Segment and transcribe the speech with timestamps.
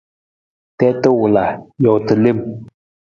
[0.77, 1.43] Tiita wala,
[1.83, 2.39] joota lem.